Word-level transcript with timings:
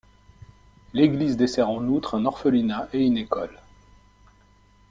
L'église 0.93 1.37
dessert 1.37 1.69
en 1.69 1.85
outre 1.85 2.15
un 2.17 2.25
orphelinat 2.25 2.89
et 2.91 3.05
une 3.05 3.19
école. 3.19 3.59